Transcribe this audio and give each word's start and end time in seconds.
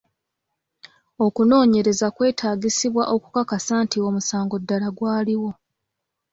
Okunoonyereza 1.25 2.07
kwetaagisibwa 2.15 3.03
okukakasa 3.15 3.73
nti 3.83 3.97
omusango 4.07 4.55
ddala 4.61 4.87
gwaliwo. 4.97 5.51